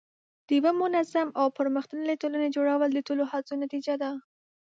د 0.47 0.49
یوه 0.57 0.71
منظم 0.81 1.27
او 1.39 1.45
پرمختللي 1.57 2.15
ټولنې 2.21 2.49
جوړول 2.55 2.89
د 2.93 2.99
ټولو 3.07 3.23
هڅو 3.31 3.53
نتیجه 3.63 3.95
ده. 4.01 4.11